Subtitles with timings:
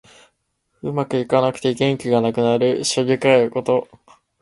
[0.81, 2.83] うまくいかなくて元気がなくなる。
[2.83, 3.87] しょげかえること。